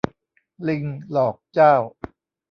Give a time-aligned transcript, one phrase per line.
[0.67, 1.75] ลิงหลอกเจ้า